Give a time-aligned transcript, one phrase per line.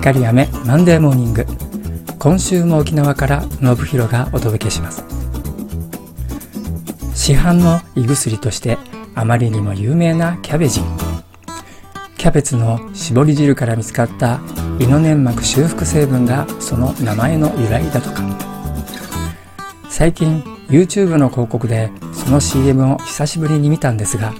[0.00, 1.44] 光雨マンデーモーニング
[2.18, 5.04] 今週も沖縄から信弘がお届けします。
[7.14, 8.78] 市販の胃薬として
[9.14, 10.80] あまりにも有名なキャベジ。
[10.80, 10.84] ン
[12.16, 14.40] キャベツの絞り汁から見つかった
[14.78, 18.22] 胃の粘膜修復成分がその名前の由来だとか。
[19.90, 20.40] 最近
[20.70, 24.32] YouTube の広告でその CM を久しぶりに見たんですが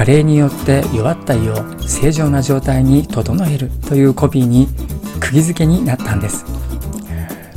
[0.00, 4.66] 加齢によって弱った胃を正常な状態に整えるというコピーに
[5.20, 6.46] 釘付けになったんです。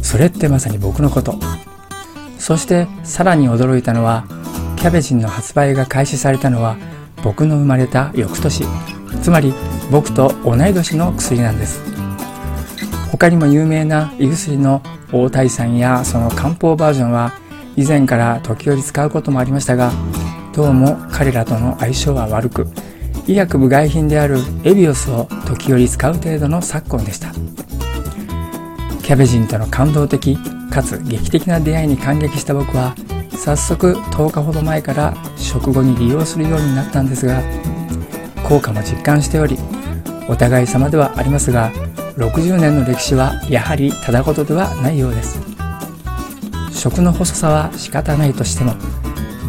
[0.02, 1.36] それってまさに僕のこと。
[2.38, 4.26] そしてさらに驚いたのは
[4.76, 6.76] キャベジンの発売が開始されたのは
[7.24, 8.66] 僕の生まれた翌年。
[9.22, 9.54] つまり
[9.90, 11.82] 僕と同い年の薬なんです。
[13.10, 14.82] 他にも有名な胃薬の
[15.14, 17.32] 大体酸やその漢方バージョンは
[17.78, 19.94] 以前から時折使うこともありましたが
[20.54, 22.68] どうも彼らとの相性は悪く
[23.26, 27.32] 医薬部外品であるエビオスを時折使う程度の昨今でした。
[29.02, 30.38] キャベジンとの感動的
[30.70, 32.96] かつ劇的な出会いに感激した僕は
[33.32, 37.42] 早速10日ほど前から食後に利用するようになったんですが
[38.48, 39.58] 効果も実感しており
[40.30, 41.72] お互い様ではありますが
[42.16, 45.40] 60年の歴史はやはりただ事ではないようです。
[46.72, 48.76] 食の細さは仕方ないとしても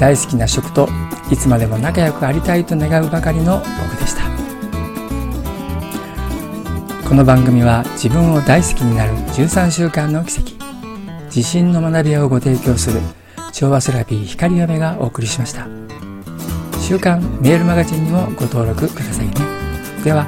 [0.04, 0.86] 大好きな食と
[1.32, 4.24] いつまでも仲良くありたいと願うばかりの僕でした。
[7.08, 10.50] この番組は自分を大好きになる13週間の奇跡
[11.34, 13.00] 自信の学びをご提供する
[13.54, 15.66] 調和セラピー光嫁がお送りしました。
[16.82, 19.32] 週刊メールマガジンにもご登録くださいね。
[20.04, 20.26] では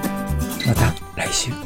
[0.67, 1.66] また来週。